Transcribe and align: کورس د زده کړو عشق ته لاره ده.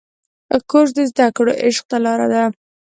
کورس 0.69 0.91
د 0.97 0.99
زده 1.11 1.27
کړو 1.35 1.51
عشق 1.65 1.83
ته 1.91 1.97
لاره 2.05 2.27
ده. 2.33 2.43